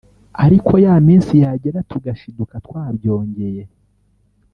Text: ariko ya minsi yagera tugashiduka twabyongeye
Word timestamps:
ariko 0.45 0.73
ya 0.85 0.93
minsi 1.07 1.33
yagera 1.43 1.79
tugashiduka 1.91 2.55
twabyongeye 2.65 3.63